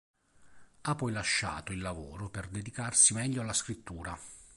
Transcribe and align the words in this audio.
Ha 0.81 0.95
poi 0.95 1.11
lasciato 1.11 1.71
il 1.73 1.79
lavoro 1.79 2.31
per 2.31 2.47
dedicarsi 2.47 3.13
meglio 3.13 3.41
alla 3.41 3.53
scrittura. 3.53 4.17